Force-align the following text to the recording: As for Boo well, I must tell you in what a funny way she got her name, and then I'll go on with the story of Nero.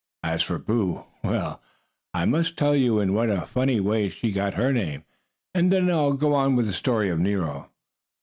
As 0.23 0.41
for 0.41 0.57
Boo 0.57 1.05
well, 1.23 1.61
I 2.11 2.25
must 2.25 2.57
tell 2.57 2.75
you 2.75 2.99
in 2.99 3.13
what 3.13 3.29
a 3.29 3.45
funny 3.45 3.79
way 3.79 4.09
she 4.09 4.31
got 4.31 4.55
her 4.55 4.73
name, 4.73 5.03
and 5.53 5.71
then 5.71 5.91
I'll 5.91 6.13
go 6.13 6.33
on 6.33 6.55
with 6.55 6.65
the 6.65 6.73
story 6.73 7.09
of 7.09 7.19
Nero. 7.19 7.69